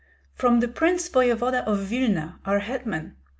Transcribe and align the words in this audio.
"From 0.33 0.61
the 0.61 0.67
prince 0.67 1.07
voevoda 1.07 1.63
of 1.67 1.77
Vilna, 1.77 2.39
our 2.43 2.57
hetman. 2.57 3.17